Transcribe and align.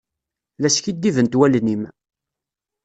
La 0.61 0.69
skiddibent 0.75 1.37
wallen-im. 1.39 1.83